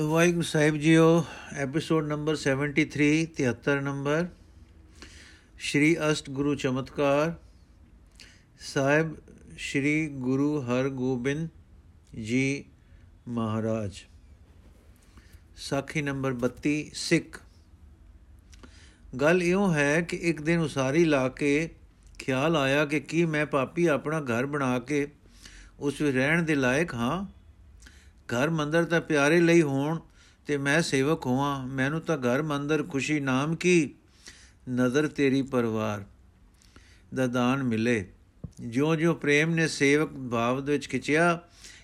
[0.00, 4.28] ਵਾਹਿਗੁਰੂ ਸਾਹਿਬ ਜੀਓ episode number 73 73 number
[5.58, 7.34] Shri ਅਸ਼ਟ ਗੁਰੂ ਚਮਤਕਾਰ,
[8.60, 9.16] ਸਾਹਿਬ
[9.58, 11.48] ਸ਼੍ਰੀ ਗੁਰੂ ਹਰਗੋਬਿੰਦ
[12.22, 12.64] ਜੀ
[13.28, 13.92] ਮਹਾਰਾਜ।
[15.56, 17.40] ਸਾਖੀ ਨੰਬਰ 32 ਸਿੱਖ।
[19.20, 21.70] ਗੱਲ ਇਉਂ ਹੈ ਕਿ ਇੱਕ ਦਿਨ ਉਸਾਰੀ ਲਾ ਕੇ
[22.18, 25.08] ਖਿਆਲ ਆਇਆ ਕਿ ਕੀ ਮੈਂ ਪਾਪੀ ਆਪਣਾ ਘਰ ਬਣਾ ਕੇ
[25.80, 27.35] ਉਸ ਵਿੱਚ ਰਹਿਣ ਦੇ ਲਾਇਕ ਹਾਂ?
[28.34, 30.00] ਘਰ ਮੰਦਰ ਤਾਂ ਪਿਆਰੇ ਲਈ ਹੋਣ
[30.46, 33.94] ਤੇ ਮੈਂ ਸੇਵਕ ਹੋਵਾਂ, ਮੈਨੂੰ ਤਾਂ ਘਰ ਮੰਦਰ ਖੁਸ਼ੀ ਨਾਮ ਕੀ?
[34.70, 36.04] ਨਜ਼ਰ ਤੇਰੀ ਪਰਵਾਰ
[37.14, 38.08] ਦਾ ਦਾਨ ਮਿਲੇ।
[38.60, 41.40] ਜਿਉਂ-ਜਿਉਂ ਪ੍ਰੇਮ ਨੇ ਸੇਵਕ ਭਾਵ ਦੇ ਵਿੱਚ ਖਿਚਿਆ,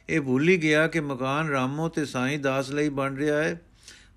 [0.09, 3.61] ਇਹ ਭੁੱਲ ਹੀ ਗਿਆ ਕਿ ਮਕਾਨ ਰਾਮੋ ਤੇ ਸਾਈਂ ਦਾਸ ਲਈ ਬਣ ਰਿਹਾ ਹੈ।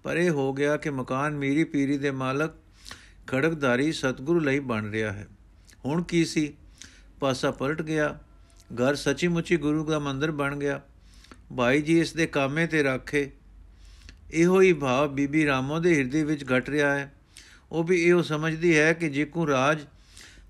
[0.04, 2.52] ਪਰ ਇਹ ਹੋ ਗਿਆ ਕਿ ਮਕਾਨ ਮੀਰੀ ਪੀਰੀ ਦੇ ਮਾਲਕ
[3.28, 5.28] ਖੜਕਧਾਰੀ ਸਤਗੁਰੂ ਲਈ ਬਣ ਰਿਹਾ ਹੈ।
[5.86, 6.54] ਹੁਣ ਕੀ ਸੀ?
[7.20, 8.20] ਪਾਸਾ ਪਲਟ ਗਿਆ।
[8.76, 10.82] ਘਰ ਸੱਚੀ ਮੁੱਚੀ ਗੁਰੂ ਦਾ ਮੰਦਰ ਬਣ ਗਿਆ।
[11.58, 13.32] ਭਾਈ ਜੀ ਇਸ ਦੇ ਕਾਮੇ ਤੇ ਰੱਖੇ।
[14.32, 17.14] ਇਹੋ ਹੀ ਭਾਵ ਬੀਬੀ ਰਾਮੋ ਦੇ ਹਿਰਦੇ ਵਿੱਚ ਘਟ ਰਿਹਾ ਹੈ।
[17.72, 19.80] ਉਹ ਵੀ ਇਹੋ ਸਮਝਦੀ ਹੈ ਕਿ ਜਿਕੂ ਰਾਜ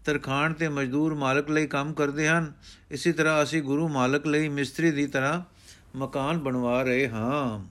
[0.06, 2.54] ਤਰਖਾਨ ਤੇ ਮਜ਼ਦੂਰ ਮਾਲਕ ਲਈ ਕੰਮ ਕਰਦੇ ਹਨ,
[2.92, 5.42] ਇਸੇ ਤਰ੍ਹਾਂ ਅਸੀਂ ਗੁਰੂ ਮਾਲਕ ਲਈ ਮਿਸਤਰੀ ਦੀ ਤਰ੍ਹਾਂ
[5.98, 7.66] ਮਕਾਨ ਬਣਵਾ ਰਹੇ ਹਾਂ।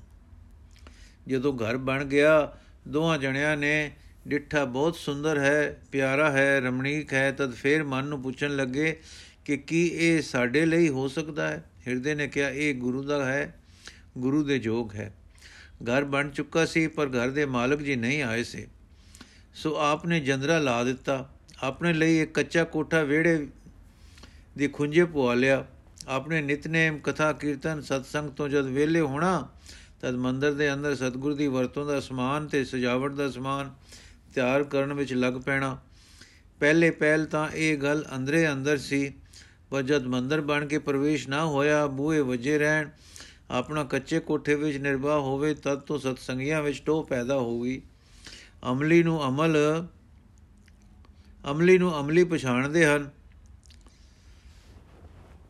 [1.28, 2.56] ਜਦੋਂ ਘਰ ਬਣ ਗਿਆ,
[2.88, 3.92] ਦੋਹਾਂ ਜਣਿਆਂ ਨੇ
[4.28, 9.00] ਡਿੱਠਾ ਬਹੁਤ ਸੁੰਦਰ ਹੈ, ਪਿਆਰਾ ਹੈ, ਰਮਣੀਕ ਹੈ, ਤਦ ਫੇਰ ਮਨ ਨੂੰ ਪੁੱਛਣ ਲੱਗੇ
[9.44, 11.64] ਕਿ ਕੀ ਇਹ ਸਾਡੇ ਲਈ ਹੋ ਸਕਦਾ ਹੈ?
[11.88, 13.60] ਹਿਰਦੇ ਨੇ ਕਿਹਾ, ਇਹ ਗੁਰੂ ਦਾ ਹੈ,
[14.18, 15.14] ਗੁਰੂ ਦੇ ਜੋਗ ਹੈ।
[15.84, 18.66] ਘਰ ਬਣ ਚੁੱਕਾ ਸੀ, ਪਰ ਘਰ ਦੇ ਮਾਲਕ ਜੀ ਨਹੀਂ ਆਏ ਸੀ।
[19.54, 21.30] ਸੋ ਆਪਨੇ ਜੰਦਰਾ ਲਾ ਦਿੱਤਾ।
[21.62, 23.46] ਆਪਣੇ ਲਈ ਇੱਕ ਕੱਚਾ ਕੋਠਾ ਵਿਹੜੇ
[24.58, 25.66] ਦੀ ਖੁੰਝੇ ਪਵਾ ਲਿਆ।
[26.08, 29.48] ਆਪਣੇ ਨਿਤਨੇਮ, ਕਥਾ, ਕੀਰਤਨ, ਸਤਸੰਗ ਤੋਂ ਜਦ ਵੇਲੇ ਹੋਣਾ,
[30.00, 33.74] ਤਦ ਮੰਦਰ ਦੇ ਅੰਦਰ ਸਤਗੁਰ ਦੀ ਵਰਤੋਂ ਦਾ ਸਮਾਨ ਤੇ ਸਜਾਵਟ ਦਾ ਸਮਾਨ
[34.34, 35.82] ਤਿਆਰ ਕਰਨ ਵਿੱਚ ਲੱਗ ਪੈਣਾ।
[36.60, 39.14] ਪਹਿਲੇ ਪਹਿਲ ਤਾਂ ਇਹ ਗੱਲ ਅੰਦਰੇ ਅੰਦਰ ਸੀ
[39.70, 42.88] ਪਰ ਜਦ ਮੰਦਰ ਬਣ ਕੇ ਪ੍ਰਵੇਸ਼ ਨਾ ਹੋਇਆ, ਬੂਹੇ ਵਜੇ ਰਹਿਣ,
[43.50, 47.82] ਆਪਣਾ ਕੱਚੇ ਕੋਠੇ ਵਿੱਚ ਨਿਰਵਾਹ ਹੋਵੇ, ਤਦ ਤੋਂ ਸਤਸੰਗੀਆਂ ਵਿੱਚ ਟੋ ਪੈਦਾ ਹੋਊਗੀ
[48.72, 49.86] ਅਮਲੀ ਨੂੰ ਅਮਲ,
[51.50, 53.10] ਅਮਲੀ ਨੂੰ ਅਮਲੀ ਪਛਾਣਦੇ ਹਨ।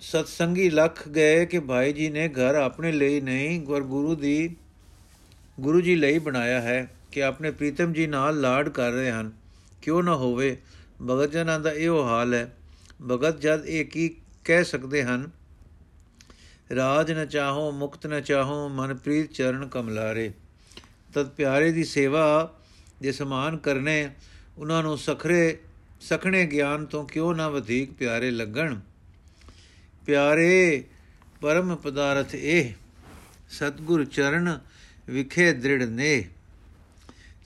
[0.01, 4.57] ਸਤਸੰਗੀ ਲੱਖ ਗਏ ਕਿ ਭਾਈ ਜੀ ਨੇ ਘਰ ਆਪਣੇ ਲਈ ਨਹੀਂ, ਗੁਰ ਗੁਰੂ ਦੀ,
[5.61, 9.33] ਗੁਰੂ ਜੀ ਲਈ ਬਣਾਇਆ ਹੈ ਕਿ ਆਪਣੇ ਪ੍ਰੀਤਮ ਜੀ ਨਾਲ ਲਾਡ ਕਰ ਰਹੇ ਹਨ।
[9.83, 10.57] ਕਿਉਂ ਨਾ ਹੋਵੇ?
[11.11, 12.57] ਭਗਤ ਜਨਾਂ ਦਾ ਇਹੋ ਹਾਲ ਹੈ।
[13.09, 15.31] ਭਗਤ ਜਦ ਇਹ ਕੀ ਕਹਿ ਸਕਦੇ ਹਨ,
[16.75, 20.32] ਰਾਜ ਨ ਚਾਹੋ, ਮੁਕਤ ਨ ਚਾਹੋ ਮਨ ਪ੍ਰੀਤ ਚਰਨ ਕਮਲਾਰੇ।
[21.15, 22.55] ਤਦ ਪਿਆਰੇ ਦੀ ਸੇਵਾ
[23.03, 24.10] ਦੇ ਸਮਾਨ ਕਰਨੇ,
[24.59, 25.59] ਉਹਨਾਂ ਨੂੰ ਸਖਰੇ,
[26.00, 28.81] ਸਖਣੇ ਗਿਆਨ ਤੋਂ ਕਿਉਂ ਨਾ ਵਧੇਕ ਪਿਆਰੇ ਲੱਗਣ?
[30.06, 30.84] ਪਿਆਰੇ
[31.41, 32.72] ਪਰਮ ਪਦਾਰਥ ਇਹ,
[33.50, 34.61] ਸਤਗੁਰ ਚਰਨ
[35.06, 36.28] ਵਿਖੇ ਦ੍ਰਿੜ ਨੇ।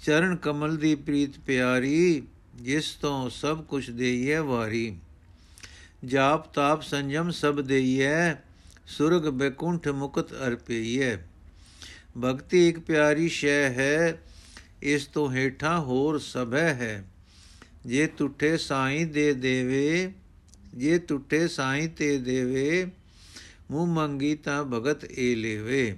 [0.06, 2.22] ਚਰਨ ਕਮਲ ਦੀ ਪ੍ਰੀਤ ਪਿਆਰੀ,
[2.54, 4.96] ਜਿਸ ਤੋਂ ਸਭ ਕੁਝ ਦੇਈਏ ਵਾਰੀ।
[6.04, 8.34] ਜਾਪ ਤਾਪ ਸੰਜਮ ਸਭ ਦੇਈਏ
[8.86, 11.18] ਸੁਰਗ ਬੇਕੁੰਠ ਮੁਕਤ ਅਰਪਈਏ
[12.18, 14.22] ਭਗਤੀ ਇੱਕ ਪਿਆਰੀ ਸ਼ੈ ਹੈ,
[14.82, 17.04] ਇਸ ਤੋਂ ਹੇਠਾਂ ਹੋਰ ਸਭੈ ਹੈ।
[17.86, 20.12] ਜੇ ਟੁੱਟੇ ਸਾਈਂ ਦੇ ਦੇਵੇ,
[20.74, 22.90] ਜੇ ਟੁੱਟੇ ਸਾਈਂ ਤੇ ਦੇਵੇ,
[23.70, 25.96] ਮੂੰਹ ਮੰਗੀ ਤਾਂ ਭਗਤ ਏ ਲੇਵੇ।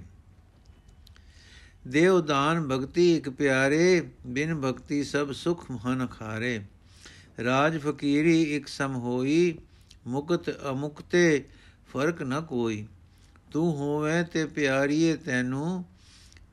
[1.87, 6.61] ਦੇਵ ਦਾਨ ਭਗਤੀ ਇੱਕ ਪਿਆਰੇ, ਬਿਨ ਭਗਤੀ ਸਭ ਸੁਖ ਮਨ ਖਾਰੇ।
[7.43, 9.57] ਰਾਜ ਫਕੀਰੀ ਇੱਕ ਸਮ ਹੋਈ
[10.07, 11.49] ਮੁਕਤ ਅਮੁਕਤੇ
[11.91, 12.87] ਫ਼ਰਕ ਨ ਕੋਈ।
[13.51, 15.85] ਤੂੰ ਹੋਵੇਂ ਤੇ ਪਿਆਰੀਏ ਤੈਨੂੰ,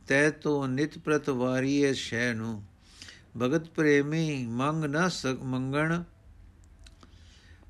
[0.07, 2.63] ਤੈ ਤੋ ਨਿਤ ਪ੍ਰਤ ਵਾਰੀਏ ਸ਼ੈ ਨੂੰ
[3.39, 6.03] ਭਗਤ ਪ੍ਰੇਮੀ ਮੰਗ ਨ ਸਕ ਮੰਗਣ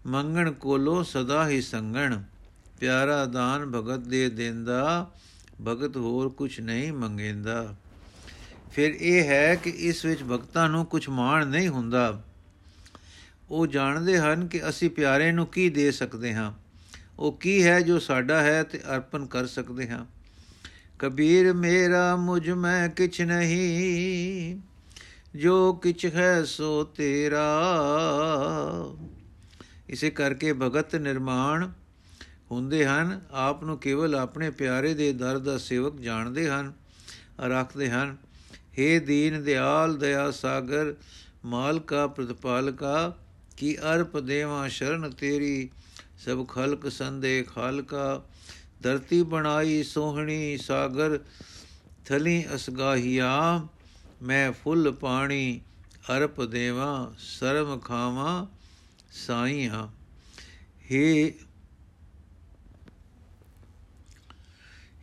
[0.07, 2.23] ਮੰਗਣ ਕੋਲੋ ਸਦਾ ਹੀ ਸੰਗਣ।
[2.81, 5.11] ਪਿਆਰਾ ਦਾਨ ਭਗਤ ਦੇ ਦਿੰਦਾ,
[5.67, 7.75] ਭਗਤ ਹੋਰ ਕੁਝ ਨਹੀਂ ਮੰਗੇਂਦਾ।
[8.73, 12.23] ਫਿਰ ਇਹ ਹੈ ਕਿ ਇਸ ਵਿੱਚ ਭਗਤਾਂ ਨੂੰ ਕੁਝ ਮਾਣ ਨਹੀਂ ਹੁੰਦਾ।
[13.51, 16.53] ਉਹ ਜਾਣਦੇ ਹਨ ਕਿ ਅਸੀਂ ਪਿਆਰੇ ਨੂੰ ਕੀ ਦੇ ਸਕਦੇ ਹਾਂ।
[17.19, 20.07] ਉਹ ਕੀ ਹੈ ਜੋ ਸਾਡਾ ਹੈ ਤੇ ਅਰਪਣ ਕਰ ਸਕਦੇ ਹਾਂ।
[20.99, 24.61] ਕਬੀਰ, ਮੇਰਾ ਮੁਝ ਮੈਂ ਕਿਛ ਨਹੀਂ।
[25.37, 27.63] ਜੋ ਕਿਛ ਹੈ ਸੋ ਤੇਰਾ।
[29.89, 31.71] ਇਸੇ ਕਰਕੇ ਭਗਤ ਨਿਰਮਾਣ
[32.51, 36.73] ਹੁੰਦੇ ਹਨ। ਆਪ ਨੂੰ ਕੇਵਲ ਆਪਣੇ ਪਿਆਰੇ ਦੇ ਦਰ ਦਾ ਸੇਵਕ ਜਾਣਦੇ ਹਨ,
[37.41, 38.17] ਰੱਖਦੇ ਹਨ।
[38.53, 40.95] हे ਦੀਨ ਦਿਆਲ, ਦਇਆ ਸਾਗਰ,
[41.45, 43.17] ਮਾਲਕਾ, ਪ੍ਰਤਪਾਲਕਾ
[43.59, 45.71] ਕਿ ਅਰਪ ਦੇਵਾ ਸ਼ਰਨ ਤੇਰੀ,
[46.19, 48.25] ਸਭ ਖਲਕ ਸੰਦੇ ਖਾਲਕਾ।
[48.83, 51.21] ਧਰਤੀ ਬਣਾਈ ਸੋਹਣੀ ਸਾਗਰ,
[52.07, 53.67] ਥਲੀ ਅਸਗਾਹੀਆ।
[54.23, 55.61] ਮੈਂ ਫੁੱਲ ਪਾਣੀ,
[56.17, 58.49] ਅਰਪ ਦੇਵਾ, ਸਰਮ ਖਾਵਾ,
[59.13, 59.89] ਸਾਈਆਂ।
[60.91, 61.35] ਹੇ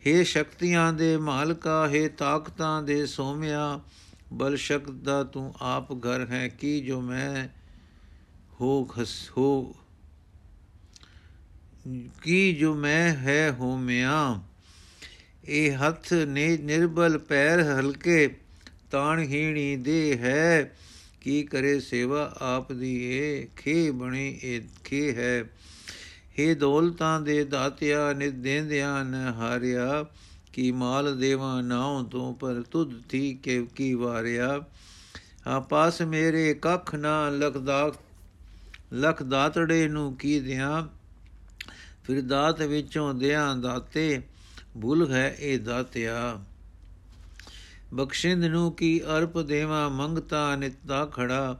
[0.06, 3.80] ਹੇ ਸ਼ਕਤੀਆਂ ਦੇ ਮਾਲਕਾ, ਹੇ ਤਾਕਤਾਂ ਦੇ ਸੋਮਿਆ।
[4.32, 7.48] ਬਲ ਸ਼ਕਤ ਦਾ ਤੂੰ ਆਪ ਘਰ ਹੈ, ਕੀ ਜੋ ਮੈਂ
[8.60, 9.74] ਹੋ ਖਸ। ਹੋ
[12.22, 14.42] ਕੀ ਜੋ ਮੈਂ ਹੈ ਹੋ ਮਿਆ।
[15.44, 18.36] ਇਹ ਹੱਥ ਨੇ ਨਿਰਬਲ ਪੈਰ ਹਲਕੇ
[18.90, 20.76] ਤਾਣਹੀਣੀ ਦੇ ਹੈ।
[21.20, 25.42] ਕੀ ਕਰੇ ਸੇਵਾ ਆਪ ਦੀ ਏ, ਖੇ ਬਣੇ ਇਹ ਖੇ ਹੈ।
[26.38, 30.06] हे ਦੌਲਤਾਂ ਦੇ ਦਾਤਿਆ ਨਿ ਦੇਂਦਿਆਂ ਨ ਹਾਰਿਆ।
[30.52, 34.64] ਕੀ ਮਾਲ ਦੇਵਾ ਨਾਉ ਤੋਂ, ਪਰ ਤੁਧ ਥੀ ਕੇ ਕੀ ਵਾਰਿਆ।
[35.46, 37.92] ਆ ਪਾਸ ਮੇਰੇ ਕੱਖ ਨਾ ਲਖਦਾ
[38.93, 40.87] ਲਖ ਦਾਤੜੇ ਨੂੰ ਕੀ ਦਿਆਂ
[42.03, 44.21] ਫਿਰ ਦਾਤ ਵਿੱਚੋਂ ਦਿਆਂ ਦਾਤੇ
[44.81, 46.39] ਭੁੱਲ ਹੈ ਇਹ ਦਾਤਿਆ
[47.93, 51.59] ਬਖਸ਼ਿੰਦ ਨੂੰ ਕੀ ਅਰਪ ਦੇਵਾ ਮੰਗਤਾ ਨਿਤਾ ਖੜਾ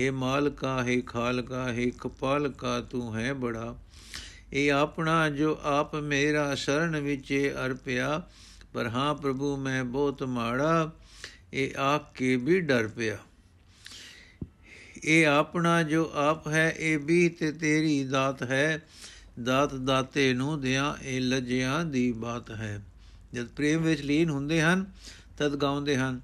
[0.00, 3.74] हे ਮਾਲਕਾ हे ਖਾਲਕਾ हे ਕਪਾਲਕਾ ਤੂੰ ਹੈ ਬੜਾ
[4.52, 7.32] ਇਹ ਆਪਣਾ ਜੋ ਆਪ ਮੇਰਾ ਸ਼ਰਨ ਵਿੱਚ
[7.66, 8.22] ਅਰਪਿਆ
[8.72, 10.90] ਪਰ ਹਾਂ ਪ੍ਰਭੂ ਮੈਂ ਬਹੁਤ ਮਾੜਾ
[11.52, 13.16] ਇਹ ਆਖ ਕੇ ਵੀ ਡਰ ਪਿਆ
[15.03, 18.81] ਇਹ ਆਪਣਾ ਜੋ ਆਪ ਹੈ, ਇਹ ਵੀ ਤੇ ਤੇਰੀ ਦਾਤ ਹੈ।
[19.43, 22.81] ਦਾਤ ਦਾਤੇ ਨੂੰ ਦਿਆਂ, ਇਹ ਲਜਿਆਂ ਦੀ ਬਾਤ ਹੈ।
[23.33, 24.85] ਜਦ ਪ੍ਰੇਮ ਵਿੱਚ ਲੀਨ ਹੁੰਦੇ ਹਨ,
[25.37, 26.21] ਤਦ ਗਾਉਂਦੇ ਹਨ,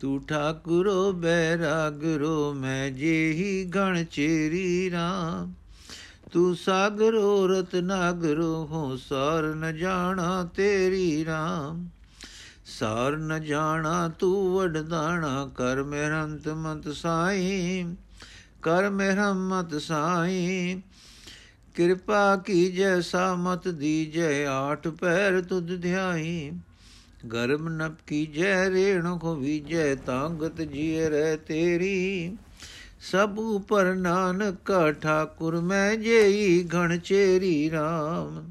[0.00, 5.52] ਤੂੰ ਠਾਕੁਰੋ, ਬੈਰਾਗਰੋ, ਮੈਂ ਜੇਹੀ ਗਣ ਚੇਰੀ ਰਾਮ।
[6.32, 11.88] ਤੂੰ ਸਾਗਰੋ ਰਤਨਾਗਰੋ ਹੋ ਸਾਰ ਨ ਜਾਣਾ ਤੇਰੀ ਰਾਮ।
[12.78, 17.84] ਸਾਰ ਨ ਜਾਣਾ, ਤੂੰ ਵਡਦਾਣਾ ਕਰ ਮਿਹਰੰਤ ਮਤ ਸਾਈ।
[18.62, 20.80] ਕਰ ਮਿਹਰਮਤ ਸਾਈ।
[21.74, 26.50] ਕਿਰਪਾ ਕੀਜੈ, ਸਾਮਤ ਦੀਜੈ, ਆਠ ਪੈਰ ਤੁਧ ਧਿਆਈ।
[27.32, 32.36] ਗਰਮ ਨਪ ਕੀਜੈ, ਰੇਣ ਕੋ ਵੀਜੈ ਤਾਂਗਤ ਜੀਏ ਰਹਿ ਤੇਰੀ।
[33.02, 34.72] ਸਭ ਉਪਰ ਨਾਨਕ
[35.02, 38.42] ਠਾਕੁਰ, ਮੈਂ ਜੇਈ ਘਣ ਚੇਰੀ RAM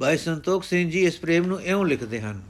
[0.00, 2.42] ਭਾਈ ਸੰਤੋਖ ਸਿੰਘ ਜੀ, ਇਸ ਪ੍ਰੇਮ ਨੂੰ ਇਉਂ ਲਿਖਦੇ ਹਨ,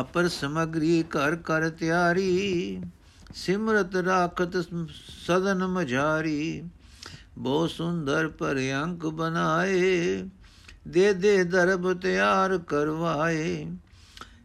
[0.00, 2.80] ਅਪਰ ਸਮਗਰੀ ਕਰ ਕਰ ਤਿਆਰੀ
[3.34, 4.56] ਸਿਮਰਤ ਰਾਖਤ
[5.26, 6.62] ਸਦਨ ਮਝਾਰੀ,
[7.38, 10.22] ਬਹੁ ਸੁੰਦਰ ਪਰ ਅੰਕ ਬਨਾਏ
[10.88, 13.66] ਦੇ ਦੇ ਦਰਬ ਤਿਆਰ ਕਰਵਾਏ।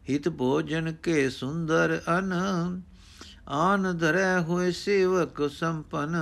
[0.09, 2.33] ਹਿਤ ਭੋਜਨ ਕੇ ਸੁੰਦਰ ਅਨ,
[3.47, 6.15] ਆਨ ਧਰੈ ਹੋਏ ਸੇਵਕ ਸੰਪਨ।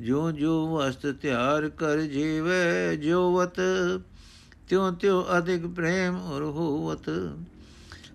[0.00, 3.60] ਜੋ ਜੋ ਵਸਤ ਤਿਆਰ ਕਰ ਜੀਵੇ ਜੋਵਤ,
[4.68, 7.10] ਤਿਉ ਤਿਉ ਅਧਿਕ ਪ੍ਰੇਮ ਔਰ ਹੋਵਤ।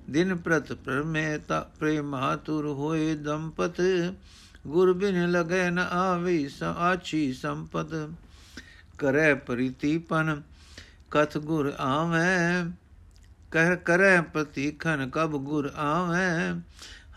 [0.09, 3.81] ਦਿਨ ਪ੍ਰਤ ਪ੍ਰਮੇਤਾ ਪ੍ਰੇਮਾਤੁਰ ਹੋਏ ਦੰਪਤ,
[4.67, 8.09] ਗੁਰ ਬਿਨ ਲਗੈ ਨ ਆਵੀ ਆਛੀ ਸੰਪਤ।
[8.97, 10.41] ਕਰੈ ਪ੍ਰੀਤੀਪਨ,
[11.11, 12.65] ਕਥ ਗੁਰ ਆਵੈ,
[13.51, 16.53] ਕਹਿ ਕਰੈ ਪ੍ਰਤੀਖਨ, ਕਬ ਗੁਰ ਆਵੈ,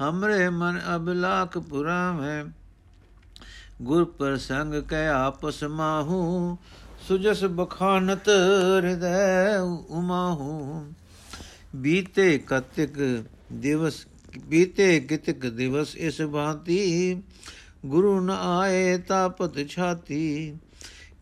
[0.01, 2.45] ਹਮਰੇ ਮਨ ਅਬਲਾਕ ਪੁਰਾਵੈ।
[3.83, 6.59] ਗੁਰ ਪ੍ਰਸੰਗ ਕੈ ਆਪਸ ਮਾਹੂ,
[7.09, 9.59] ਸੁਜਸ ਬਖਾਨਤ ਹਿਰਦੈ
[9.89, 10.93] ਉਮਾਹੂ।
[11.77, 14.07] ਬੀਤੇ ਕਤਿਕ ਦਿਵਸ,
[14.47, 17.23] ਬੀਤੇ ਕਿਤਕ ਦਿਵਸ ਇਸ ਭਾਂਤੀ
[17.87, 20.55] ਗੁਰੂ ਨ ਆਏ ਤਾਪਤ ਛਾਤੀ,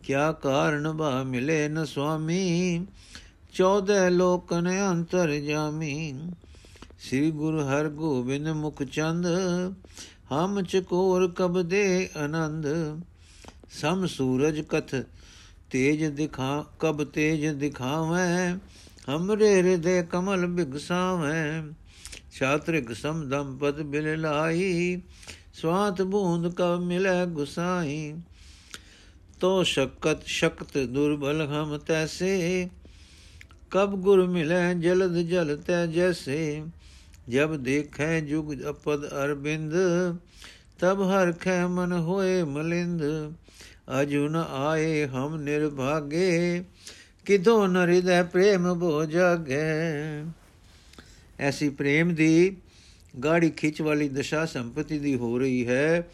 [0.03, 2.85] ਕਿਆ ਕਾਰਨ ਬਾ ਮਿਲੇ ਨ ਸੁਆਮੀ।
[3.53, 6.19] ਚੌਦੇ ਲੋਕਨ ਅੰਤਰ ਜਾਮੀ।
[6.99, 9.25] ਸ੍ਰੀ ਗੁਰੂ ਹਰ ਗੋਬਿੰਦ ਮੁਖ ਚੰਦ,
[10.31, 12.67] ਹਮ ਚਕੋਰ ਕਬ ਦੇ ਆਨੰਦ।
[13.71, 14.95] ਸਮ ਸੂਰਜ ਕਥ
[15.69, 18.57] ਤੇਜ ਦਿਖਾ, ਕਬ ਤੇਜ ਦਿਖਾਵੇਂ।
[19.09, 21.73] ਹਮਰੇ ਹਿਰਦੇ ਕਮਲ ਬਿਗਸਾਵੇਂ,
[22.31, 25.01] ਛਾਤਰਿਕ ਸਮਦਮ ਪਦ ਬਿਲ ਲਾਈ
[25.53, 28.13] ਸਵਾਤ ਬੂੰਦ ਕਬ ਮਿਲੇ ਗੁਸਾਈ।
[29.39, 32.69] ਤੋ ਸ਼ਕਤ ਸ਼ਕਤ ਦੁਰਬਲ ਹਮ ਤੈਸੇ,
[33.71, 36.63] ਕਬ ਗੁਰ ਮਿਲੇ ਜਲਦ ਜਲ ਤੈ ਜੈਸੇ।
[37.29, 39.73] ਜਬ ਦੇਖੈ ਜੁਗ ਅਪਦ ਅਰਬਿੰਦ,
[40.79, 43.03] ਤਬ ਹਰ ਖੈ ਮਨ ਹੋਏ ਮਲਿੰਦ।
[44.01, 46.63] ਅਜੁਨ ਆਏ ਹਮ ਨਿਰਭਾਗੇ
[47.29, 49.55] ਕਿਧੋ ਨ ਹਿਰਦੈ ਪ੍ਰੇਮ ਬੋ ਜਾਗੇ?
[51.39, 52.57] ਐਸੀ ਪ੍ਰੇਮ ਦੀ
[53.23, 56.09] ਗਾੜੀ ਖਿੱਚ ਵਾਲੀ ਦਸ਼ਾ ਸੰਪਤੀ ਦੀ ਹੋ ਰਹੀ ਹੈ।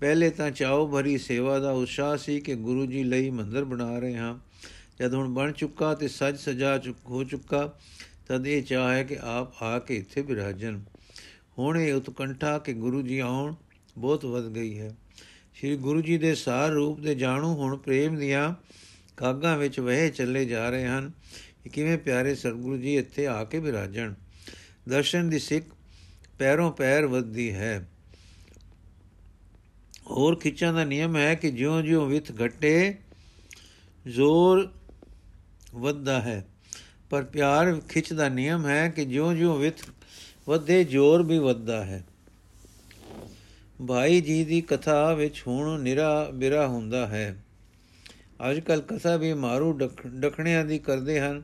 [0.00, 4.16] ਪਹਿਲੇ ਤਾਂ ਚਾਉ ਭਰੀ ਸੇਵਾ ਦਾ ਉਤਸ਼ਾਹ ਸੀ ਕਿ ਗੁਰੂ ਜੀ ਲਈ ਮੰਦਰ ਬਣਾ ਰਹੇ
[4.16, 4.38] ਹਾਂ।
[5.00, 7.78] ਜਦ ਹੁਣ ਬਣ ਚੁੱਕਾ ਤੇ ਸਜ ਸਜਾ ਚੁੱਕ ਹੋ ਚੁੱਕਾ,
[8.28, 10.82] ਤਦ ਇਹ ਚਾਹ ਹੈ ਕਿ ਆਪ ਆ ਕੇ ਇੱਥੇ ਬਿਰਾਜਨ
[11.58, 13.54] ਹੁਣ ਇਹ ਉਤਕੰਠਾ ਕਿ ਗੁਰੂ ਜੀ ਆਉਣ
[13.98, 14.96] ਬਹੁਤ ਵੱਧ ਗਈ ਹੈ।
[15.58, 18.54] ਸ੍ਰੀ ਗੁਰੂ ਜੀ ਦੇ ਸਾਰ ਰੂਪ ਦੇ ਜਾਣੂ ਹੁਣ ਪ੍ਰੇਮ ਦੀਆਂ
[19.16, 21.12] ਕਾਗਾਂ ਵਿੱਚ ਵਹਿ ਚੱਲੇ ਜਾ ਰਹੇ ਹਨ
[21.64, 24.14] ਕਿ ਕਿਵੇਂ ਪਿਆਰੇ ਸਤਿਗੁਰੂ ਜੀ ਇੱਥੇ ਆ ਕੇ ਬਿਰਾਜਣ।
[24.88, 25.66] ਦਰਸ਼ਨ ਦੀ ਸਿੱਖ
[26.38, 27.88] ਪੈਰੋਂ ਪੈਰ ਵੱਧਦੀ ਹੈ।
[30.10, 32.94] ਹੋਰ ਖਿੱਚਾਂ ਦਾ ਨਿਯਮ ਹੈ ਕਿ ਜਿਉਂ-ਜਿਉਂ ਵਿਥ ਘਟੇ
[34.08, 34.72] ਜ਼ੋਰ
[35.74, 36.46] ਵੱਧਦਾ ਹੈ।
[37.10, 39.74] ਪਰ ਪਿਆਰ ਖਿੱਚ ਦਾ ਨਿਯਮ ਹੈ ਕਿ ਜਿਉਂ-ਜਿਉਂ ਵਿਥ
[40.48, 42.04] ਵਧੇ ਜ਼ੋਰ ਵੀ ਵੱਧਦਾ ਹੈ।
[43.88, 47.44] ਭਾਈ ਜੀ ਦੀ ਕਥਾ ਵਿੱਚ ਹੁਣ ਨਿਰਾ ਬਿਰਾ ਹੁੰਦਾ ਹੈ।
[48.50, 49.72] ਅੱਜ ਕੱਲ ਕਥਾ ਵੀ ਮਾਰੂ
[50.06, 51.42] ਡਖਣਿਆਂ ਦੀ ਕਰਦੇ ਹਨ।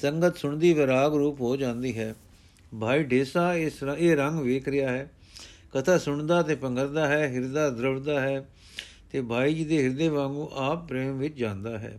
[0.00, 2.14] ਸੰਗਤ ਸੁਣਦੀ ਵਿਰਾਗ ਰੂਪ ਹੋ ਜਾਂਦੀ ਹੈ।
[2.80, 5.10] ਭਾਈ ਢੇਸਾ ਇਸ ਇਹ ਰੰਗ ਵੇਖ ਰਿਹਾ ਹੈ।
[5.74, 8.48] ਕਥਾ ਸੁਣਦਾ ਤੇ ਪੰਗਰਦਾ ਹੈ, ਹਿਰਦਾ ਦਰਵਦਾ ਹੈ
[9.12, 11.98] ਤੇ ਭਾਈ ਜੀ ਦੇ ਹਿਰਦੇ ਵਾਂਗੂ ਆਪ ਪ੍ਰੇਮ ਵਿੱਚ ਜਾਂਦਾ ਹੈ।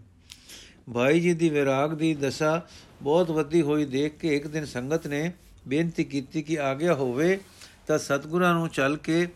[0.93, 2.65] ਭਾਈ ਜੀ ਦੀ ਵਿਰਾਗ ਦੀ ਦਸ਼ਾ
[3.01, 5.31] ਬਹੁਤ ਵੱਧੀ ਹੋਈ ਦੇਖ ਕੇ ਇੱਕ ਦਿਨ ਸੰਗਤ ਨੇ
[5.67, 7.39] ਬੇਨਤੀ ਕੀਤੀ ਕਿ ਆਗਿਆ ਹੋਵੇ
[7.87, 9.27] ਤਾਂ ਸਤਗੁਰਾਂ ਨੂੰ ਚੱਲ ਕੇ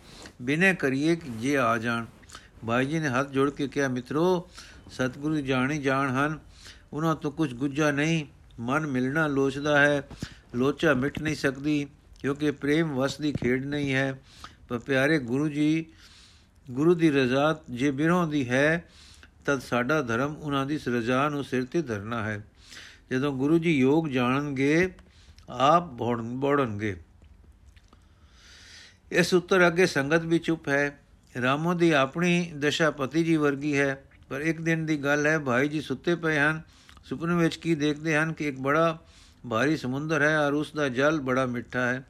[0.41, 2.05] ਬਿਨੇ ਕਰੀਏ ਕਿ ਜੇ ਆ ਜਾਣ।
[2.67, 4.49] ਭਾਈ ਜੀ ਨੇ ਹੱਥ ਜੋੜ ਕੇ ਕਿਹਾ, ਮਿੱਤਰੋ
[4.91, 6.39] ਸਤਗੁਰੂ ਜਾਣੀ ਜਾਣ ਹਨ।
[6.93, 8.25] ਉਹਨਾਂ ਤੋਂ ਕੁਝ ਗੁੱਜਾ ਨਹੀਂ।
[8.59, 10.07] ਮਨ ਮਿਲਣਾ ਲੋਚਦਾ ਹੈ।
[10.55, 11.87] ਲੋਚਾ ਮਿਟ ਨਹੀਂ ਸਕਦੀ,
[12.19, 14.21] ਕਿਉਂਕਿ ਪ੍ਰੇਮ ਵਸ ਦੀ ਖੇਡ ਨਹੀਂ ਹੈ।
[14.69, 15.85] ਪਰ ਪਿਆਰੇ ਗੁਰੂ ਜੀ,
[16.71, 18.83] ਗੁਰੂ ਦੀ ਰਜ਼ਾ ਜੇ ਬਿਰੋਂ ਦੀ ਹੈ,
[19.45, 22.45] ਤਦ ਸਾਡਾ ਧਰਮ ਉਹਨਾਂ ਦੀ ਰਜ਼ਾ ਨੂੰ ਸਿਰ ਤੇ ਧਰਨਾ ਹੈ।
[23.11, 24.93] ਜਦੋਂ ਗੁਰੂ ਜੀ ਯੋਗ ਜਾਣਨਗੇ,
[25.49, 25.83] ਆਪ
[26.21, 27.01] ਬੋੜਨਗੇ।
[29.11, 30.99] ਇਸ ਉੱਤਰ ਅੱਗੇ ਸੰਗਤ ਵੀ ਚੁੱਪ ਹੈ।
[31.41, 35.67] ਰਾਮੋ ਦੀ ਆਪਣੀ ਦਸ਼ਾ ਪਤੀ ਜੀ ਵਰਗੀ ਹੈ। ਪਰ ਇੱਕ ਦਿਨ ਦੀ ਗੱਲ ਹੈ, ਭਾਈ
[35.67, 36.61] ਜੀ ਸੁੱਤੇ ਪਏ ਹਨ।
[37.03, 38.99] ਸੁਪਨੇ ਵਿੱਚ ਕੀ ਦੇਖਦੇ ਹਨ ਕਿ ਇੱਕ ਬੜਾ
[39.49, 42.05] ਭਾਰੀ ਸਮੁੰਦਰ ਹੈ ਔਰ ਉਸ ਦਾ ਜਲ ਬੜਾ ਮਿੱਠਾ ਹੈ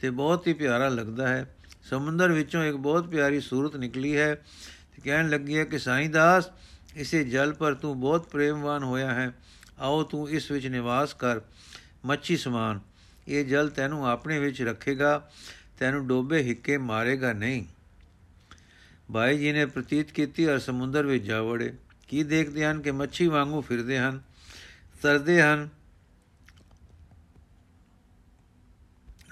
[0.00, 4.34] ਤੇ ਬਹੁਤ ਹੀ ਪਿਆਰਾ ਲੱਗਦਾ ਹੈ। ਸਮੁੰਦਰ ਵਿੱਚੋਂ ਇੱਕ ਬਹੁਤ ਪਿਆਰੀ ਸੂਰਤ ਨਿਕਲੀ ਹੈ
[4.96, 6.50] ਤੇ ਕਹਿਣ ਲੱਗੀ ਹੈ ਕਿ, ਸਾਈਂ ਦਾਸ,
[6.96, 9.34] ਇਸੇ ਜਲ ਪਰ ਤੂੰ ਬਹੁਤ ਪ੍ਰੇਮਵਾਨ ਹੋਇਆ ਹੈ।
[9.78, 11.40] ਆਓ ਤੂੰ ਇਸ ਵਿੱਚ ਨਿਵਾਸ ਕਰ,
[12.06, 12.80] ਮੱਛੀ ਸਮਾਨ।
[13.28, 15.30] ਇਹ ਜਲ ਤੈਨੂੰ ਆਪਣੇ ਵਿੱਚ ਰੱਖੇਗਾ,
[15.78, 17.64] ਤੈਨੂੰ ਡੋਬੇ ਹਿੱਕੇ ਮਾਰੇਗਾ ਨਹੀਂ।
[19.12, 21.72] ਭਾਈ ਜੀ ਨੇ ਪ੍ਰਤੀਤ ਕੀਤੀ ਔਰ ਸਮੁੰਦਰ ਵਿੱਚ ਜਾ ਵੜੇ।
[22.08, 24.20] ਕੀ ਦੇਖਦੇ ਹਨ ਕਿ ਮੱਛੀ ਵਾਂਗੂ ਫਿਰਦੇ ਹਨ?
[25.02, 25.68] ਤਰਦੇ ਹਨ।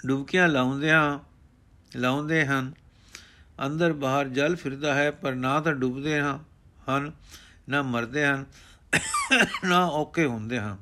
[0.06, 1.20] ਡੁਬਕੀਆਂ ਲਾਉਂਦੇ ਹਨ
[1.96, 2.72] ਲਾਉਂਦੇ ਹਨ।
[3.66, 7.12] ਅੰਦਰ ਬਾਹਰ ਜਲ ਫਿਰਦਾ ਹੈ, ਪਰ ਨਾ ਤਾਂ ਡੁੱਬਦੇ ਹਨ,
[7.68, 8.44] ਨਾ ਮਰਦੇ ਹਨ,
[9.64, 10.76] ਨਾ ਔਕੇ ਹੁੰਦੇ ਹਨ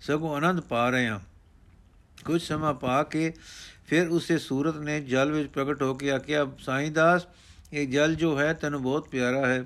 [0.00, 1.20] ਸਗੋਂ ਆਨੰਦ ਪਾ ਰਹੇ ਹਨ
[2.24, 3.32] ਕੁਝ ਸਮਾਂ ਪਾ ਕੇ
[3.86, 7.26] ਫਿਰ ਉਸੇ ਸੂਰਤ ਨੇ ਜਲ ਵਿੱਚ ਪ੍ਰਗਟ ਹੋ ਕੇ ਆਖਿਆ, ਸਾਈਂ ਦਾਸ
[7.72, 9.64] ਇਹ ਜਲ ਜੋ ਹੈ ਤੈਨੂੰ ਬਹੁਤ ਪਿਆਰਾ ਹੈ।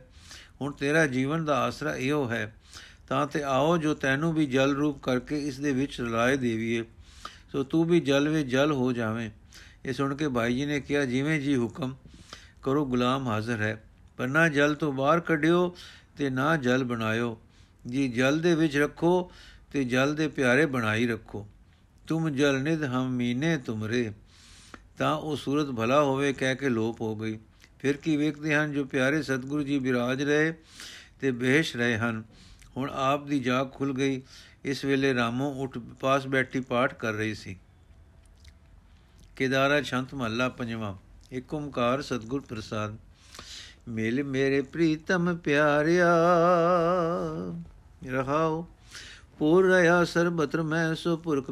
[0.60, 2.54] ਹੁਣ ਤੇਰਾ ਜੀਵਨ ਦਾ ਆਸਰਾ ਇਹੋ ਹੈ।
[3.08, 6.84] ਤਾਂ ਤੇ ਆਓ ਜੋ ਤੈਨੂੰ ਵੀ ਜਲ ਰੂਪ ਕਰਕੇ ਇਸ ਦੇ ਵਿੱਚ ਰਲਾਏ ਦੇਵੀਏ।
[7.52, 9.30] ਸੋ ਤੂੰ ਵੀ ਜਲ ਵਿੱਚ ਜਲ ਹੋ ਜਾਵੇਂ।
[9.84, 11.96] ਇਹ ਸੁਣ ਕੇ ਭਾਈ ਜੀ ਨੇ ਕਿਹਾ, ਜਿਵੇਂ ਜੀ ਹੁਕਮ
[12.62, 13.84] ਕਰੋ, ਗੁਲਾਮ ਹਾਜ਼ਰ ਹੈ।
[14.16, 15.76] ਪਰ ਨਾ ਜਲ ਤੋਂ ਬਾਹਰ ਕੱਢਿਓ
[16.16, 17.40] ਤੇ ਨਾ ਜਲ ਬਣਾਇਓ।
[17.88, 19.32] ਜੀ ਜਲ ਦੇ ਵਿੱਚ ਰੱਖੋ
[19.72, 21.48] ਤੇ ਜਲ ਦੇ ਪਿਆਰੇ ਬਣਾਈ ਰੱਖੋ।
[22.06, 24.12] ਤੁਮ ਜਲ ਨਿਧ ਹਮ ਮੀਨੇ ਤੁਮਰੇ।
[24.98, 27.38] ਤਾਂ ਉਹ ਸੂਰਤ ਭਲਾ ਹੋਵੇ ਕਹਿ ਕੇ ਲੋਪ ਹੋ ਗਈ।
[27.84, 30.54] ਫਿਰ ਕੀ ਵੇਖਦੇ ਹਨ ਜੋ ਪਿਆਰੇ ਸਤਿਗੁਰੂ ਜੀ ਬਿਰਾਜ ਰਹੇ
[31.20, 32.24] ਤੇ ਬੇਹਸ਼ ਰਹੇ ਹਨ?
[32.76, 34.22] ਹੁਣ ਆਪ ਦੀ ਜਾਗ ਖੁੱਲ ਗਈ।
[34.64, 37.56] ਇਸ ਵੇਲੇ ਰਾਮੋ ਉੱਠ ਪਾਸ ਬੈਠੀ ਪਾਠ ਕਰ ਰਹੀ ਸੀ।
[39.36, 40.96] ਕੇਦਾਰਾ ਸ਼ੰਤ ਮਹੱਲਾ ਪੰਜਵਾਂ।
[41.32, 42.96] ਏਕ ਓੰਕਾਰ ਸਤਿਗੁਰ ਪ੍ਰਸਾਦ।
[43.88, 46.14] ਮਿਲ ਮੇਰੇ ਪ੍ਰੀਤਮ ਪਿਆਰਿਆ,
[48.06, 48.68] ਰਹਾਓ।
[49.38, 51.50] ਪੂਰ ਰਹਾ ਸਰਬਤਰ ਮੈਂ ਸੋ ਪੁਰਖ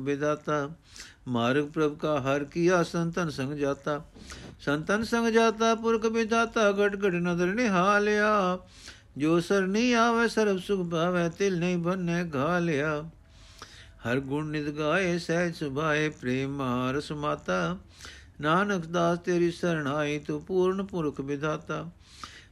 [1.27, 4.05] ਬਿਦਾਤਾ ਮਾਰਗ ਪ੍ਰਭ ਕਾ ਹਰ ਕੀਆ ਸੰਤਨ ਸੰਗ ਜਾਤਾ
[4.61, 8.59] ਸੰਤਨ ਸੰਗ ਜਾਤਾ ਪੁਰਖ ਬਿਦਾਤਾ ਗਟ ਗਟ ਨਦਰ ਨਿਹਾਲਿਆ
[9.19, 13.05] ਜੋ ਸਰ ਨਹੀਂ ਆਵੇ ਸਰਬ ਸੁਖ ਭਾਵੇ ਤਿਲ ਨਹੀਂ ਬੰਨੇ ਘਾਲਿਆ
[14.07, 16.63] ਹਰ ਗੁਣ ਨਿਦ ਗਾਏ ਸਹਿਜ ਸੁਭਾਏ ਪ੍ਰੇਮ
[16.97, 17.79] ਰਸ ਮਾਤਾ
[18.41, 21.91] ਨਾਨਕ ਦਾਸ ਤੇਰੀ ਸਰਣਾਈ ਤੂੰ ਪੂਰਨ ਪੁਰਖ ਵਿਦਾਤਾ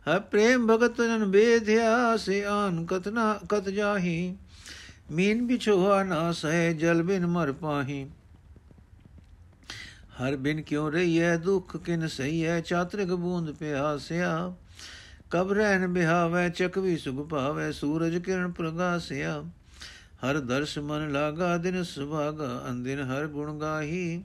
[0.09, 4.37] ਹਰ ਪ੍ਰੇਮ ਭਗਤ ਜਨ ਬੇਧਿਆ ਸੇ ਆਨ ਕਤਨਾ ਕਤ ਜਾਹੀ
[5.11, 8.07] ਮੀਨ ਬਿਛੋਆ ਨਾ ਸਹਿ ਜਲ ਬਿਨ ਮਰ ਪਾਹੀ
[10.21, 14.55] ਹਰ ਬਿਨ ਕਿਉ ਰਹੀਐ ਦੁਖ ਕਿਨ ਸਹੀਐ, ਚਾਤਰਿਕ ਬੂੰਦ ਪਿਆਸਿਆ
[15.31, 19.45] ਕਬ ਰਹਿਨ ਬਿਹਾਵੇ ਚਕਵੀ ਸੁਖ ਭਾਵੇ, ਸੂਰਜ ਕਿਰਨ ਪ੍ਰਗਾਸਿਆ।
[20.25, 24.25] ਹਰ ਦਰਸ਼ ਮਨ ਲਾਗਾ, ਦਿਨ ਸੁਭਾਗਾ ਅੰਦਿਨ ਹਰ ਗੁਣ ਗਾਹੀ।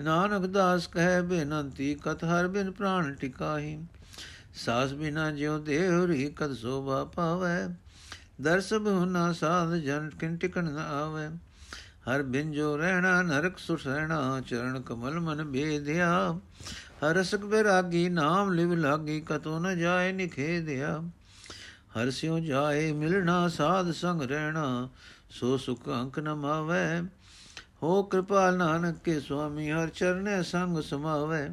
[0.00, 3.78] ਨਾਨਕ ਦਾਸ ਕਹੈ ਬੇਨੰਤੀ ਕਤ ਹਰ ਬਿਨ ਪ੍ਰਾਣ ਟਿਕਾਹੀ।
[4.54, 7.74] ਸਾਸ ਬਿਨਾ ਜਿਉ ਦੇਹ ਰੀ ਕਦ ਸੋਭਾ ਪਾਵੇ।
[8.40, 11.28] ਦਰਸ ਬਹੁਨਾ ਸਾਧ ਜਨ, ਕਿਨ ਟਿਕਣ ਨ ਆਵੇ।
[12.04, 16.10] ਹਰ ਬਿਨ ਜੋ ਰਹਿਣਾ ਨਰਕ ਸੁਸਹਿਣਾ ਚਰਨ ਕਮਲ ਮਨ ਬੇਧਿਆ
[17.04, 21.00] ਹਰ ਰਸਕ ਬਿਰਾਗੀ ਨਾਮ ਲਿਵ ਲਾਗੀ ਕਤੋ ਨ ਜਾਏ ਨਿਖੇਦਿਆ
[21.96, 24.88] ਹਰ ਸਿਉ ਜਾਏ ਮਿਲਣਾ ਸਾਧ ਸੰਗ ਰਹਿਣਾ
[25.30, 27.02] ਸੋ ਸੁਖ ਅੰਕ ਨ ਮਾਵੇ
[27.82, 31.46] ਹੋ ਕਿਰਪਾਲ ਨਾਨਕ ਕੇ ਸੁਆਮੀ ਹਰ ਚਰਨੇ ਸੰਗ ਸਮਾਵੇ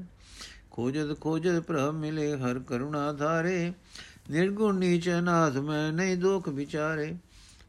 [0.71, 3.73] ਖੋਜਦ ਖੋਜਦ ਪ੍ਰਭ ਮਿਲੇ ਹਰ ਕਰੁਣਾ ਧਾਰੇ
[4.31, 7.15] ਨਿਰਗੁਣ ਨੀਚ ਨਾਥ ਮੈਂ ਨਹੀਂ ਦੁਖ ਵਿਚਾਰੇ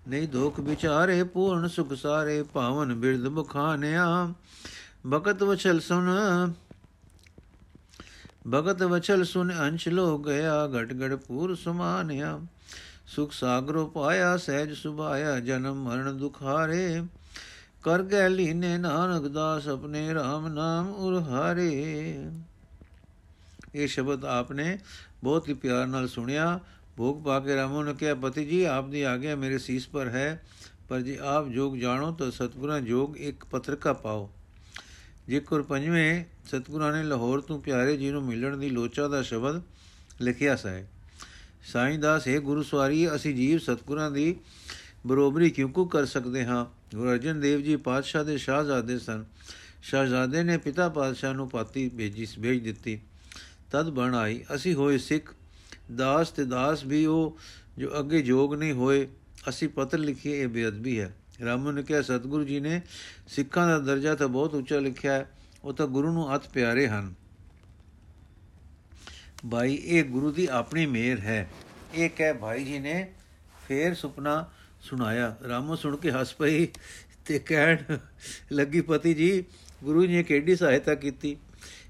[0.08, 4.34] ਨਹੀਂ ਦੁਖ ਵਿਚਾਰੇ ਪੂਰਨ ਸੁਖ ਸਾਰੇ ਪਾਵਨ ਬਿਰਦ ਬਖਾਨਿਆ।
[5.06, 6.08] ਬਕਤ ਵਛਲ ਸੁਨ,
[8.50, 12.40] ਭਗਤ ਵਚਲ ਸੁਨ ਅੰਸ਼ ਲੋ ਗਿਆ, ਘਟ ਘਟ ਪੂਰ ਸਮਾਨਿਆ।
[13.06, 17.02] ਸੁਖ ਸਾਗਰੋ ਪਾਇਆ, ਸਹਿਜ ਸੁਭਾਇਆ, ਜਨਮ ਮਰਨ ਦੁਖਾਰੇ।
[17.82, 21.70] ਕਰ ਗੈ ਲੀਨੇ ਨਾਨਕ ਦਾਸ, ਆਪਣੇ RAM ਨਾਮ ਉਰਹਾਰੇ।
[23.74, 24.78] ਇਹ ਸ਼ਬਦ ਆਪਨੇ
[25.22, 26.60] ਬਹੁਤ ਹੀ ਪਿਆਰ ਨਾਲ ਸੁਣਿਆ।
[26.98, 30.46] ਭੋਗ ਪਾ ਕੇ ਰਾਮੋ ਨੇ ਕਿਹਾ, ਪਤੀ ਜੀ, ਆਪ ਦੀ ਆਗਿਆ ਮੇਰੇ ਸੀਸ ਪਰ ਹੈ,
[30.88, 34.30] ਪਰ ਜੇ ਆਪ ਜੋਗ ਜਾਣੋ ਤਾਂ ਸਤਗੁਰਾਂ ਜੋਗ ਇੱਕ ਪਤਰਕਾ ਪਾਓ।
[35.28, 39.62] ਜੇਕਰ ਪੰਜਵੇਂ, ਸਤਗੁਰਾਂ ਨੇ ਲਾਹੌਰ ਤੋਂ ਪਿਆਰੇ ਜੀ ਨੂੰ ਮਿਲਣ ਦੀ ਲੋਚਾ ਦਾ ਸ਼ਬਦ
[40.20, 40.84] ਲਿਖਿਆ ਸੈ
[41.72, 44.36] ਸਾਈਂ ਦਾਸ, ਹੈ ਗੁਰੂ ਸਵਾਰੀ, ਅਸੀਂ ਜੀਵ ਸਤਗੁਰਾਂ ਦੀ
[45.06, 46.66] ਬਰੋਬਰੀ ਕਿਉਂ ਕੋ ਕਰ ਸਕਦੇ ਹਾਂ?
[46.96, 49.24] ਗੁਰੂ ਅਰਜਨ ਦੇਵ ਜੀ ਪਾਤਸ਼ਾਹ ਦੇ ਸ਼ਾਹਜ਼ਾਦੇ ਸਨ।
[49.82, 53.00] ਸ਼ਾਹਜ਼ਾਦੇ ਨੇ ਪਿਤਾ ਪਾਤਸ਼ਾਹ ਨੂੰ ਪਾਤੀ ਭੇਜੀ, ਭੇਜ ਦਿੱਤੀ।
[53.70, 55.34] ਤਦ ਬਣ ਆਈ, ਅਸੀਂ ਹੋਏ ਸਿੱਖ
[55.96, 57.38] ਦਾਸ ਤੇ ਦਾਸ ਵੀ ਉਹ
[57.78, 59.08] ਜੋ ਅੱਗੇ ਜੋਗ ਨਹੀਂ ਹੋਏ,
[59.48, 61.14] ਅਸੀਂ ਪੱਤਰ ਲਿਖੀਏ, ਇਹ ਬੇਅਦਬੀ ਹੈ।
[61.44, 62.82] ਰਾਮੂ ਨੇ ਕਿਹਾ, ਸਤਿਗੁਰੂ ਜੀ ਨੇ
[63.28, 65.30] ਸਿੱਖਾਂ ਦਾ ਦਰਜਾ ਤਾਂ ਬਹੁਤ ਉੱਚਾ ਲਿਖਿਆ ਹੈ,
[65.64, 67.14] ਉਹ ਤਾਂ ਗੁਰੂ ਨੂੰ ਅਤ ਪਿਆਰੇ ਹਨ।
[69.50, 71.50] ਭਾਈ, ਇਹ ਗੁਰੂ ਦੀ ਆਪਣੀ ਮਿਹਰ ਹੈ।
[71.94, 73.12] ਇਹ ਕਹਿ ਭਾਈ ਜੀ ਨੇ
[73.68, 76.66] ਫੇਰ ਸੁਪਨਾ ਸੁਣਾਇਆ। ਰਾਮੋ ਸੁਣ ਕੇ ਹੱਸ ਪਈ
[77.26, 77.76] ਤੇ ਕਹਿਣ
[78.52, 79.44] ਲੱਗੀ, ਪਤੀ ਜੀ,
[79.84, 81.36] ਗੁਰੂ ਜੀ ਨੇ ਕਿਹੜੀ ਸਹਾਇਤਾ ਕੀਤੀ?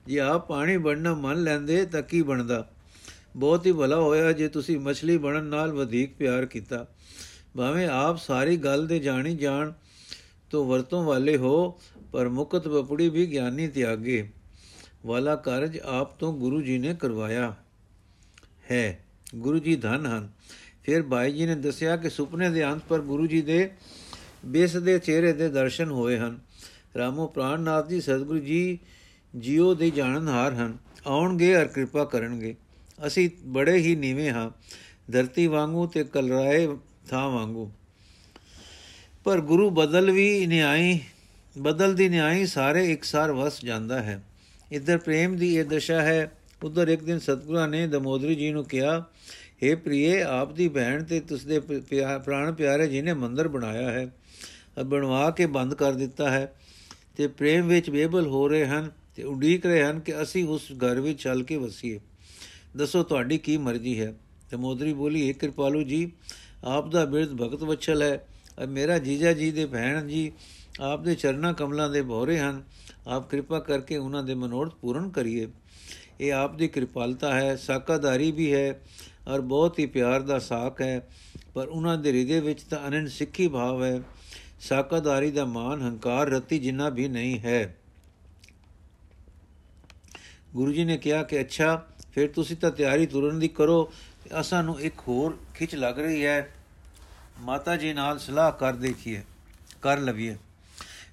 [0.06, 2.70] ਜੇ ਆਪ ਪਾਣੀ ਬਣਨਾ ਮੰਨ ਲੈਂਦੇ ਤਾਂ ਕੀ ਬਣਦਾ?
[3.36, 6.86] ਬਹੁਤ ਹੀ ਭਲਾ ਹੋਇਆ ਜੇ ਤੁਸੀਂ ਮਛਲੀ ਬਣਨ ਨਾਲ ਵਧੇਕ ਪਿਆਰ ਕੀਤਾ।
[7.56, 9.72] ਭਾਵੇਂ ਆਪ ਸਾਰੀ ਗੱਲ ਦੇ ਜਾਣੀ ਜਾਣ
[10.50, 11.80] ਤੋਂ ਵਰਤੋਂ ਵਾਲੇ ਹੋ,
[12.12, 14.30] ਪਰ ਮੁਕਤ ਬਪੜੀ ਵੀ ਗਿਆਨੀ ਤਿਆਗੇ।
[15.06, 17.54] ਵਾਲਾ ਕਾਰਜ ਆਪ ਤੋਂ ਗੁਰੂ ਜੀ ਨੇ ਕਰਵਾਇਆ।
[18.70, 19.04] ਹੈ,
[19.34, 20.28] ਗੁਰੂ ਜੀ ਧਨ ਹਨ।
[20.84, 23.70] ਫਿਰ ਭਾਈ ਜੀ ਨੇ ਦੱਸਿਆ ਕਿ ਸੁਪਨੇ ਦੇ ਅੰਤ ਪਰ ਗੁਰੂ ਜੀ ਦੇ
[24.46, 26.38] ਬੇਸ ਦੇ ਚਿਹਰੇ ਦੇ ਦਰਸ਼ਨ ਹੋਏ ਹਨ।
[26.98, 28.78] ਰਾਮੋ ਪ੍ਰਾਨਨਾਥ ਜੀ, ਸਤਿਗੁਰੂ ਜੀ,
[29.38, 32.56] ਜੀਓ ਦੇ ਜਾਣਨਹਾਰ ਹਨ। ਆਉਣਗੇ ਅਰ ਕਿਰਪਾ ਕਰਨਗੇ।
[33.06, 34.50] ਅਸੀਂ ਬੜੇ ਹੀ ਨੀਵੇਂ ਹਾਂ।
[35.12, 36.68] ਧਰਤੀ ਵਾਂਗੂ ਤੇ ਕਲਰਾਏ
[37.10, 37.72] ਥਾਂ ਵਾਂਗੂ।
[39.24, 41.00] ਪਰ ਗੁਰੂ ਬਦਲ ਵੀ ਨਿਆਈ,
[41.58, 44.24] ਬਦਲ ਦੀ ਨਿਆਈ ਸਾਰੇ ਇਕਸਾਰ ਵਸ ਜਾਂਦਾ ਹੈ।
[44.72, 49.04] ਇਧਰ ਪ੍ਰੇਮ ਦੀ ਇਹ ਦਸ਼ਾ ਹੈ। ਉਧਰ ਇੱਕ ਦਿਨ ਸਤਗੁਰਾਂ ਨੇ ਦਮੋਦਰੀ ਜੀ ਨੂੰ ਕਿਹਾ
[49.64, 51.60] हे ਪ੍ਰਿਏ, ਆਪ ਦੀ ਭੈਣ ਤੇ ਤੁਸਦੇ
[52.24, 54.14] ਪ੍ਰਾਣ ਪਿਆਰੇ ਜੀ ਨੇ ਮੰਦਰ ਬਣਾਇਆ ਹੈ।
[54.86, 56.54] ਬਣਵਾ ਕੇ ਬੰਦ ਕਰ ਦਿੱਤਾ ਹੈ।
[57.16, 61.00] ਤੇ ਪ੍ਰੇਮ ਵਿੱਚ ਬੇਬਲ ਹੋ ਰਹੇ ਹਨ ਤੇ ਉਡੀਕ ਰਹੇ ਹਨ ਕਿ ਅਸੀਂ ਉਸ ਘਰ
[61.00, 62.00] ਵਿੱਚ ਚੱਲ ਕੇ ਵਸੀਏ।
[62.76, 64.14] ਦੱਸੋ ਤੁਹਾਡੀ ਕੀ ਮਰਜ਼ੀ ਹੈ?
[64.50, 66.12] ਤੇ ਮੋਦਰੀ ਬੋਲੀ ਇੱਕ ਕਿਰਪਾਲੂ ਜੀ,
[66.64, 68.26] ਆਪ ਦਾ ਬਿਰਧ ਭਗਤ ਵਛਲ ਹੈ।
[68.58, 70.32] ਔਰ ਮੇਰਾ ਜੀਜਾ ਜੀ ਦੇ ਭੈਣ ਜੀ,
[70.80, 72.62] ਆਪ ਦੇ ਚਰਨਾ ਕਮਲਾਂ ਦੇ ਭੋਰੇ ਹਨ।
[73.06, 75.48] ਆਪ ਕਿਰਪਾ ਕਰਕੇ ਉਹਨਾਂ ਦੇ ਮਨੋਰਥ ਪੂਰਨ ਕਰੀਏ।
[76.20, 78.80] ਇਹ ਆਪ ਦੀ ਕਿਰਪਾਲਤਾ ਹੈ ਸਾਕਾਦਾਰੀ ਵੀ ਹੈ
[79.28, 81.08] ਔਰ ਬਹੁਤ ਹੀ ਪਿਆਰ ਦਾ ਸਾਖ ਹੈ।
[81.54, 84.02] ਪਰ ਉਹਨਾਂ ਦੇ ਹਿਰਦੇ ਵਿੱਚ ਤਾਂ ਅਨੰਦ ਸਿੱਖੀ ਭਾਵ ਹੈ।
[84.60, 87.78] ਸਾਕਾਦਾਰੀ ਦਾ ਮਾਨ ਹੰਕਾਰ ਰਤੀ ਜਿੰਨਾ ਵੀ ਨਹੀਂ ਹੈ।
[90.54, 91.86] ਗੁਰੂ ਜੀ ਨੇ ਕਿਹਾ ਕਿ, ਅੱਛਾ
[92.18, 93.92] ਫਿਰ ਤੁਸੀਂ ਤਾਂ ਤਿਆਰੀ ਤੁਰਨ ਦੀ ਕਰੋ।
[94.40, 96.50] ਅਸਾਂ ਨੂੰ ਇੱਕ ਹੋਰ ਖਿੱਚ ਲੱਗ ਰਹੀ ਹੈ।
[97.40, 99.22] ਮਾਤਾ ਜੀ ਨਾਲ ਸਲਾਹ ਕਰ ਦੇਖੀਏ,
[99.82, 100.36] ਕਰ ਲਵੀਏ।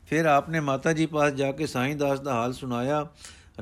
[0.08, 3.08] ਫਿਰ ਆਪਨੇ ਮਾਤਾ ਜੀ ਪਾਸ ਜਾ ਕੇ ਸਾਈਂ ਦਾਸ ਦਾ ਹਾਲ ਸੁਣਾਇਆ।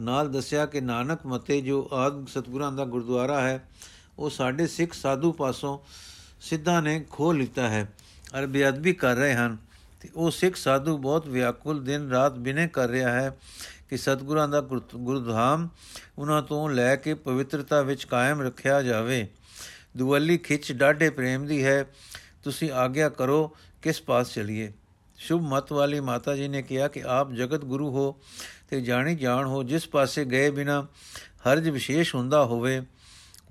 [0.02, 3.70] ਨਾਲ ਦੱਸਿਆ ਕਿ ਨਾਨਕ ਮਤੇ ਜੋ ਆਦ ਸਤਗੁਰਾਂ ਦਾ ਗੁਰਦੁਆਰਾ ਹੈ,
[4.20, 5.78] ਉਹ ਸਾਡੇ ਸਿੱਖ ਸਾਧੂ ਪਾਸੋਂ
[6.42, 7.94] ਸਿੱਧਾ ਨੇ ਖੋ ਲਿੱਤਾ ਹੈ
[8.40, 9.58] ਅਰ ਬੇਅਦਬੀ ਕਰ ਰਹੇ ਹਨ।
[10.02, 13.38] ਤੇ ਉਹ ਸਿੱਖ ਸਾਧੂ ਬਹੁਤ ਵਿਆਕੁਲ ਦਿਨ ਰਾਤ ਬਿਨੇ ਕਰ ਰਿਹਾ ਹੈ।
[13.90, 14.62] ਕਿ ਸਤਗੁਰਾਂ ਦਾ
[14.96, 15.70] ਗੁਰਧਾਮ
[16.18, 19.28] ਉਹਨਾਂ ਤੋਂ ਲੈ ਕੇ ਪਵਿੱਤਰਤਾ ਵਿੱਚ ਕਾਇਮ ਰੱਖਿਆ ਜਾਵੇ।
[19.98, 21.86] ਦੁਵੱਲੀ ਖਿੱਚ ਡਾਢੇ ਪ੍ਰੇਮ ਦੀ ਹੈ।
[22.44, 24.74] ਤੁਸੀਂ ਆਗਿਆ ਕਰੋ, ਕਿਸ ਪਾਸ ਚਲੀਏ?
[25.18, 28.16] ਸ਼ੁਭ ਮਤ ਵਾਲੀ ਮਾਤਾ ਜੀ ਨੇ ਕਿਹਾ ਕਿ ਆਪ ਜਗਤ ਗੁਰੂ ਹੋ
[28.70, 32.82] ਤੇ ਜਾਣੀ ਜਾਣ ਹੋ, ਜਿਸ ਪਾਸੇ ਗਏ ਬਿਨਾ ਹਰਜ ਵਿਸ਼ੇਸ਼ ਹੁੰਦਾ ਹੋਵੇ,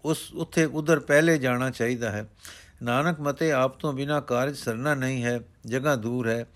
[0.04, 2.28] ਉਸ ਉੱਥੇ ਉਧਰ ਪਹਿਲੇ ਜਾਣਾ ਚਾਹੀਦਾ ਹੈ।
[2.82, 6.46] ਨਾਨਕ ਮਤੇ ਆਪ ਤੋਂ ਬਿਨਾ ਕਾਰਜ ਸਰਨਾ ਨਹੀਂ ਹੈ, ਜਗ੍ਹਾ ਦੂਰ ਹੈ।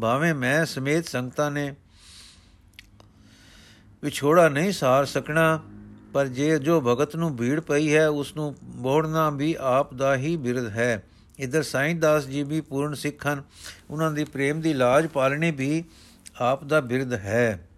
[0.00, 1.74] ਭਾਵੇਂ ਮੈਂ ਸਮੇਤ ਸੰਗਤਾਂ ਨੇ
[4.06, 5.62] ਵਿਛੋੜਾ ਨਹੀਂ ਸਾਰ ਸਕਣਾ,
[6.12, 10.36] ਪਰ ਜੇ ਜੋ ਭਗਤ ਨੂੰ ਭੀੜ ਪਈ ਹੈ ਉਸ ਨੂੰ ਬੋੜਨਾ ਵੀ ਆਪ ਦਾ ਹੀ
[10.36, 11.02] ਬਿਰਧ ਹੈ।
[11.38, 13.42] ਇਧਰ ਸਾਈਂ ਦਾਸ ਜੀ ਵੀ ਪੂਰਨ ਸਿੱਖ ਹਨ।
[13.90, 15.84] ਉਹਨਾਂ ਦੀ ਪ੍ਰੇਮ ਦੀ ਲਾਜ ਪਾਲਣੀ ਵੀ
[16.40, 17.68] ਆਪ ਦਾ ਬਿਰਧ ਹੈ।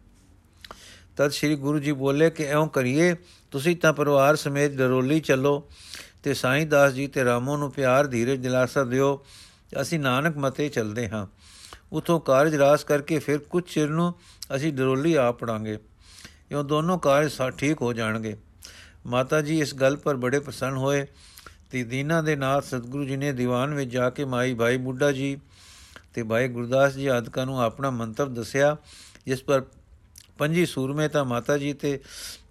[1.17, 3.15] ਤਦ ਸ੍ਰੀ ਗੁਰੂ ਜੀ ਬੋਲੇ ਕਿ ਐਉਂ ਕਰੀਏ,
[3.51, 5.65] ਤੁਸੀਂ ਤਾਂ ਪਰਿਵਾਰ ਸਮੇਤ ਡਰੋਲੀ ਚੱਲੋ
[6.23, 9.25] ਤੇ ਸਾਈਂ ਦਾਸ ਜੀ ਤੇ ਰਾਮੋ ਨੂੰ ਪਿਆਰ ਧੀਰਜ ਦਿਲਾਸਾ ਦਿਓ।
[9.83, 11.27] ਅਸੀਂ ਨਾਨਕ ਮਤੇ ਚੱਲਦੇ ਹਾਂ।
[11.93, 14.15] ਉਥੋਂ ਕਾਰਜ ਰਾਸ ਕਰਕੇ ਫਿਰ ਕੁਝ ਚਿਰ ਨੂੰ
[14.57, 15.79] ਅਸੀਂ ਡਰੋਲੀ ਆ ਪੜਾਂਗੇ।
[16.53, 18.37] ਇਹ ਦੋਨੋਂ ਕਾਰਜ ਸਾ ਠੀਕ ਹੋ ਜਾਣਗੇ।
[19.07, 21.07] ਮਾਤਾ ਜੀ ਇਸ ਗੱਲ ਪਰ ਬੜੇ ਪ੍ਰਸੰਨ ਹੋਏ
[21.71, 25.37] ਤੇ ਦੀਨਾ ਦੇ ਨਾਲ ਸਤਿਗੁਰੂ ਜੀ ਨੇ ਦੀਵਾਨ ਵਿੱਚ ਜਾ ਕੇ ਮਾਈ ਭਾਈ ਬੁੱਢਾ ਜੀ
[26.15, 28.77] ਤੇ ਭਾਈ ਗੁਰਦਾਸ ਜੀ ਆਦਿਕਾਂ ਨੂੰ ਆਪਣਾ ਮੰਤਵ ਦੱਸਿਆ,
[29.27, 29.63] ਜਿਸ ਪਰ
[30.39, 31.99] ਪੰਜੀ ਸੂਰਮੇ ਤਾਂ ਮਾਤਾ ਜੀ ਤੇ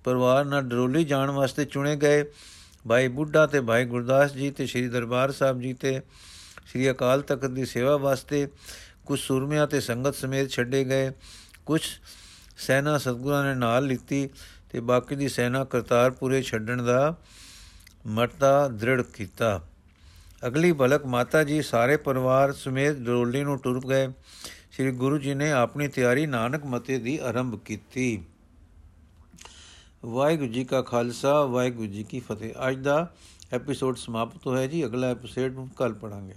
[0.03, 2.23] ਪਰਿਵਾਰ ਨਾਲ ਡਰੋਲੀ ਜਾਣ ਵਾਸਤੇ ਚੁਣੇ ਗਏ।
[2.87, 5.99] ਭਾਈ ਬੁੱਢਾ ਤੇ ਭਾਈ ਗੁਰਦਾਸ ਜੀ ਤੇ ਸ੍ਰੀ ਦਰਬਾਰ ਸਾਹਿਬ ਜੀ ਤੇ
[6.67, 8.47] ਸ੍ਰੀ ਅਕਾਲ ਤਖਤ ਦੀ ਸੇਵਾ ਵਾਸਤੇ
[9.05, 11.11] ਕੁਝ ਸੂਰਮਿਆਂ ਤੇ ਸੰਗਤ ਸਮੇਤ ਛੱਡੇ ਗਏ।
[11.65, 11.81] ਕੁਝ
[12.57, 14.29] ਸੈਨਾ ਸਤਗੁਰਾਂ ਨੇ ਨਾਲ ਲਿੱਤੀ
[14.69, 17.15] ਤੇ ਬਾਕੀ ਦੀ ਸੈਨਾ ਕਰਤਾਰਪੁਰੇ ਛੱਡਣ ਦਾ
[18.07, 19.61] ਮਰਤਾ ਦ੍ਰਿੜ ਕੀਤਾ।
[20.47, 24.07] ਅਗਲੀ ਬਲਕ ਮਾਤਾ ਜੀ ਸਾਰੇ ਪਰਿਵਾਰ ਸਮੇਤ ਡਰੋਲੀ ਨੂੰ ਟੁਰ ਗਏ।
[24.71, 28.23] ਸ੍ਰੀ ਗੁਰੂ ਜੀ ਨੇ ਆਪਣੀ ਤਿਆਰੀ ਨਾਨਕ ਮਤੇ ਦੀ ਆਰੰਭ ਕੀਤੀ।
[30.05, 33.13] ਵਾਹਿਗੁਰੂ ਜੀ ਕਾ ਖਾਲਸਾ, ਵਾਹਿਗੁਰੂ ਜੀ ਕੀ ਫਤਿਹ। ਅੱਜ ਦਾ
[33.53, 36.33] ਐਪੀਸੋਡ ਸਮਾਪਤ ਹੋਇਆ ਜੀ। ਅਗਲਾ ਐਪੀਸੋਡ ਨੂੰ ਕੱਲ ਪੜਾਂਗੇ